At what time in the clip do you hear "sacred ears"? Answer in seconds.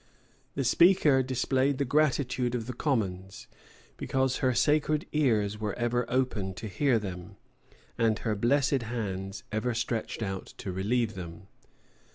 4.51-5.59